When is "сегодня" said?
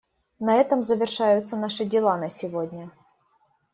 2.27-2.89